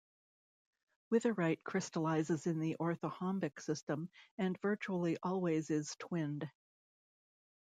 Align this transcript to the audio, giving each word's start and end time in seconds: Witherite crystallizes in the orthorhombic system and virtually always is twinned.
Witherite 1.11 1.63
crystallizes 1.63 2.47
in 2.47 2.59
the 2.59 2.75
orthorhombic 2.79 3.61
system 3.61 4.09
and 4.39 4.59
virtually 4.59 5.19
always 5.21 5.69
is 5.69 5.95
twinned. 5.99 6.49